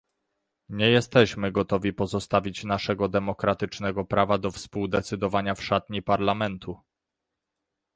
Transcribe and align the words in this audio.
Nie 0.69 0.89
jesteśmy 0.89 1.51
gotowi 1.51 1.93
pozostawić 1.93 2.63
naszego 2.63 3.07
demokratycznego 3.09 4.05
prawa 4.05 4.37
do 4.37 4.51
współdecydowania 4.51 5.55
w 5.55 5.63
szatni 5.63 6.01
Parlamentu 6.01 6.79